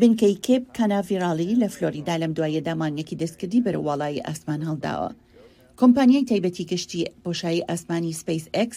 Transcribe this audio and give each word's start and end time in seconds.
بنکەی 0.00 0.34
کێب 0.46 0.64
کاناڤیراڵی 0.76 1.58
لە 1.62 1.68
فلۆریدا 1.74 2.14
لەم 2.22 2.32
دوایە 2.36 2.60
دامانیەکی 2.68 3.18
دەستکردی 3.22 3.64
بەر 3.66 3.76
وڵی 3.86 4.24
ئاسمان 4.26 4.60
هەڵداوە 4.68 5.10
کۆمپانیای 5.80 6.26
تایبەتی 6.30 6.64
گشتی 6.72 7.02
بۆشایی 7.26 7.66
ئاسمانی 7.68 8.12
سپیس 8.20 8.44
X 8.68 8.72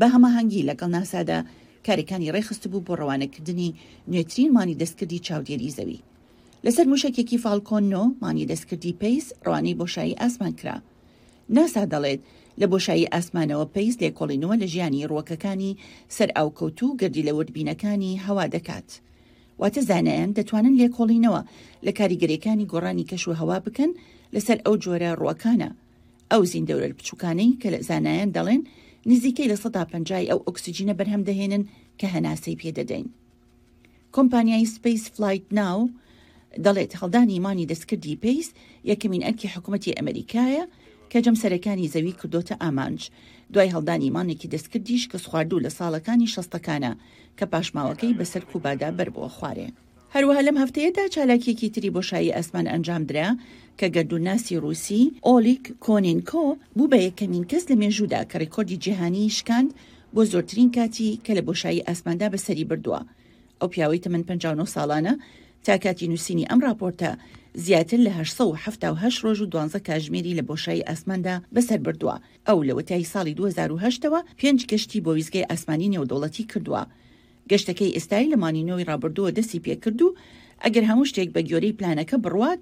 بە 0.00 0.06
هەماهنگگی 0.14 0.66
لەگەڵ 0.70 0.90
ناسادا 0.96 1.38
کارەکانی 1.86 2.32
ڕێخست 2.34 2.62
بوو 2.70 2.84
بۆ 2.86 2.92
ڕەوانەکردنی 3.00 3.74
نوێترینمانی 4.10 4.78
دەستکردی 4.82 5.22
چاودێری 5.26 5.74
زەوی 5.78 6.02
لەسەر 6.64 6.84
موشکێکی 6.92 7.42
فالکۆنۆ 7.44 8.04
مانی 8.22 8.48
دەستکردی 8.52 8.96
پیس 9.00 9.26
ڕوانەی 9.46 9.78
بۆشایی 9.80 10.18
ئاسمان 10.20 10.52
کرا 10.58 10.76
ناسا 11.56 11.82
دەڵێت 11.92 12.20
لە 12.60 12.66
بۆشایی 12.72 13.10
ئاسمانەوە 13.14 13.66
پێیست 13.74 13.98
لێکۆڵینەوە 14.04 14.54
لە 14.62 14.66
ژیانی 14.72 15.08
ڕۆکەکانی 15.12 15.76
سەر 16.16 16.28
ئاوکەوت 16.36 16.78
و 16.82 16.96
گردی 17.00 17.26
لە 17.28 17.32
وردبینەکانی 17.38 18.20
هەوا 18.26 18.44
دەکات. 18.54 18.88
واتە 19.60 19.80
زانایان 19.90 20.30
دەتوانن 20.38 20.74
لێکۆڵینەوە 20.80 21.42
لە 21.86 21.92
کاریگەریەکانی 21.98 22.68
گۆڕانی 22.72 23.08
کەش 23.10 23.22
و 23.28 23.38
هەوا 23.40 23.58
بکەن 23.66 23.90
لەسەر 24.34 24.58
ئەو 24.64 24.74
جۆرە 24.82 25.10
ڕوەکانە 25.20 25.70
ئەو 26.32 26.42
زیندەورە 26.52 26.88
بچووکانەی 26.98 27.56
کە 27.60 27.68
لە 27.74 27.80
زانایان 27.88 28.30
دەڵێن 28.36 28.62
نزیکەی 29.10 29.50
لە 29.52 29.56
150 29.62 30.30
ئەو 30.30 30.38
ئۆکسسیجینە 30.46 30.94
بەرهەم 30.98 31.22
دەهێنن 31.28 31.64
کە 32.00 32.06
هەناسەی 32.14 32.58
پێدەدەین. 32.60 33.06
کۆمپانیای 34.14 34.70
سپیس 34.74 35.02
فلایت 35.14 35.46
ناو 35.60 35.78
دەڵێت 36.64 36.92
هەڵدانی 37.00 37.38
مانی 37.44 37.68
دەستکردی 37.72 38.20
پێیس 38.24 38.48
یەکەمین 38.90 39.24
ئەرکی 39.26 39.52
حکوومەتتی 39.54 39.96
ئەمریکایە 39.98 40.64
کە 41.12 41.18
جەمسەرەکانی 41.26 41.90
زەوی 41.94 42.14
کردوتە 42.20 42.54
ئامانج 42.62 43.00
دوای 43.52 43.72
هەڵدانیمانێکی 43.74 44.50
دەستکردیش 44.54 45.02
کە 45.10 45.16
سخواردوو 45.24 45.62
لە 45.64 45.70
ساڵەکانی 45.78 46.32
شەستەکانە 46.34 46.92
کە 47.38 47.44
پاشماوەکەی 47.52 48.16
بەسەر 48.18 48.42
کوبادا 48.50 48.90
بەربەوە 48.98 49.30
خوارێ 49.36 49.68
هەروەها 50.14 50.40
لەم 50.46 50.56
هەفتەیەدا 50.62 51.04
چالاکیەکی 51.14 51.72
تری 51.74 51.94
بۆشایی 51.96 52.34
ئەسمان 52.36 52.66
ئەنجامدرا 52.72 53.28
کە 53.78 53.86
گەردووناسی 53.94 54.60
رووسی 54.62 55.02
ئۆلیک 55.26 55.64
کۆنینکۆ 55.86 56.46
بوو 56.76 56.90
بە 56.92 56.98
یەکەمین 57.06 57.44
کەس 57.50 57.64
لە 57.70 57.76
مێژوودا 57.82 58.20
کە 58.30 58.36
ڕێکۆردی 58.42 58.80
جیهانی 58.84 59.34
شکاند 59.38 59.70
بۆ 60.14 60.22
زۆرترین 60.32 60.70
کاتی 60.76 61.10
کە 61.24 61.32
لە 61.38 61.42
بۆشایی 61.48 61.84
ئاسماندا 61.86 62.26
بەسەری 62.34 62.66
بردووە 62.70 63.00
ئەو 63.60 63.68
پیاوەی 63.72 64.02
تەمەەن 64.04 64.24
59 64.28 64.74
ساڵانە 64.74 65.14
تاکاتی 65.66 66.08
نووسینی 66.10 66.48
ئەم 66.50 66.60
راپۆرتە 66.66 67.10
زیاتر 67.66 67.96
لە 67.96 68.08
1970 68.08 69.24
ڕۆژ 69.24 69.38
و 69.42 69.46
12 69.52 69.78
کاژمێری 69.88 70.38
لە 70.40 70.42
بۆشایی 70.48 70.84
ئاسماندا 70.88 71.36
بەسەر 71.54 71.78
بردووە 71.86 72.16
ئەو 72.48 72.58
لەوەتای 72.68 73.08
ساڵی 73.12 73.36
2010ەوە 73.40 74.20
پێنج 74.40 74.60
گەشتی 74.70 75.02
بۆ 75.04 75.10
ویزگەی 75.18 75.48
ئاسمانی 75.50 75.92
نێودوڵەتی 75.94 76.48
کردووە 76.52 76.82
گەشتەکەی 77.50 77.94
ئێستای 77.96 78.30
لە 78.32 78.36
مانینەوەی 78.42 78.88
ڕابردووە 78.90 79.30
دەستی 79.38 79.62
پێکرد 79.66 79.98
و 80.02 80.14
ئەگەر 80.64 80.84
هەموو 80.90 81.08
شتێک 81.10 81.28
بە 81.34 81.40
گۆرەی 81.50 81.76
پلانەکە 81.78 82.16
بڕوات 82.24 82.60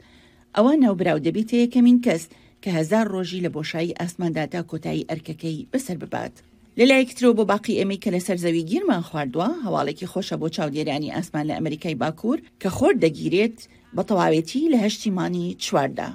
ئەوە 0.56 0.72
ناوبراو 0.83 1.25
دەبێت 1.27 1.50
یەکەمین 1.53 1.98
کەس 2.06 2.22
کە 2.62 2.70
هزار 2.78 3.06
ڕۆژی 3.14 3.42
لە 3.47 3.50
بۆشایی 3.56 3.97
ئاسماندادا 4.00 4.60
کۆتایی 4.70 5.06
ئەرکەکەی 5.10 5.66
بەسەر 5.72 5.97
ببات. 6.03 6.34
لەلایەکترەوە 6.80 7.36
بۆ 7.38 7.44
باقی 7.52 7.78
ئەمەی 7.80 8.02
کە 8.02 8.10
لەسەر 8.14 8.38
زەوی 8.44 8.66
گیرمان 8.70 9.02
خواردووە 9.08 9.48
هەواڵێکی 9.64 10.10
خۆشە 10.12 10.36
بۆ 10.41 10.46
چاودێرانی 10.56 11.14
ئاسمان 11.16 11.44
لە 11.50 11.55
ئەمریکای 11.56 11.98
باکوور 12.02 12.38
کە 12.62 12.69
خۆر 12.77 12.94
دەگیرێت 13.05 13.58
بە 13.96 14.02
تەواوێتی 14.08 14.62
لە 14.72 14.78
هەشتیمانی 14.84 15.47
چواردا. 15.64 16.08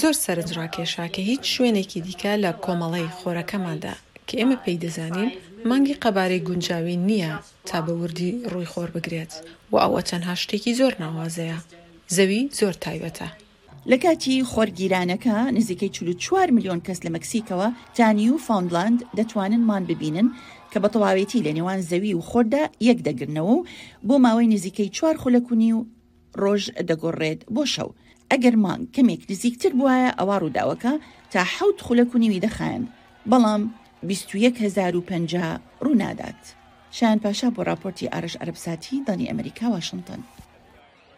زۆر 0.00 0.14
سەرنجڕاکێشا 0.24 1.06
کە 1.14 1.20
هیچ 1.30 1.42
شوێنێکی 1.54 2.00
دیکە 2.06 2.32
لە 2.44 2.50
کۆمەڵی 2.64 3.06
خۆرەکەماندا 3.18 3.94
کە 4.28 4.34
ئێمە 4.40 4.56
پێی 4.64 4.80
دەزانین 4.84 5.30
مانگی 5.68 5.98
قەبارەی 6.02 6.44
گونجاوی 6.48 6.96
نییە 7.08 7.32
تا 7.68 7.78
بەوردی 7.86 8.32
ڕووی 8.50 8.70
خۆر 8.72 8.88
بگرێت 8.94 9.32
و 9.70 9.74
ئەوە 9.82 10.00
چەند 10.08 10.24
هاشتێکی 10.30 10.72
زۆر 10.80 10.92
ناوازەیە 11.02 11.58
زەوی 12.16 12.42
زۆر 12.58 12.74
تایبەتە. 12.84 13.28
لە 13.88 13.96
کاتی 14.04 14.44
خۆرگیرانەکە 14.52 15.36
نزیکەی 15.58 15.88
چلو 15.88 16.12
4 16.12 16.50
میلیۆن 16.50 16.80
کەس 16.86 17.00
لە 17.06 17.10
مەکسیکەوە 17.16 17.68
تانی 17.96 18.30
و 18.30 18.36
فاندلاند 18.38 19.04
دەتوانن 19.16 19.58
مان 19.68 19.84
ببینن 19.86 20.32
کە 20.72 20.76
بە 20.84 20.88
تەواوێتی 20.94 21.44
لە 21.46 21.52
نێوان 21.56 21.80
زەوی 21.90 22.14
و 22.14 22.20
خۆردا 22.20 22.64
یەک 22.90 22.98
دەگرنەوە 23.08 23.54
و 23.58 23.64
بۆ 24.08 24.14
ماوەی 24.24 24.46
نزیکەی 24.54 24.88
چوار 24.96 25.16
خولەکونی 25.22 25.72
و 25.76 25.86
ڕۆژ 26.42 26.62
دەگۆڕێت 26.90 27.40
بۆ 27.54 27.62
شەو 27.74 27.88
ئەگەر 28.30 28.54
مانگ 28.64 28.84
کەمێک 28.96 29.22
نزیکتر 29.30 29.72
بواە 29.78 30.10
ئەوە 30.18 30.36
ڕووداوەکە 30.42 30.92
تا 31.32 31.40
حوت 31.54 31.78
خولەکونیوی 31.86 32.42
دەخایند 32.46 32.86
بەڵام 33.30 33.62
250 34.02 35.60
ڕوونادات 35.84 36.42
شیان 36.96 37.18
پاشا 37.24 37.48
بۆ 37.56 37.60
راپۆرتی 37.70 38.10
ئارش 38.12 38.34
عربساتی 38.42 39.02
دانی 39.06 39.28
ئەمریکا 39.30 39.66
وااشنگتن. 39.70 40.22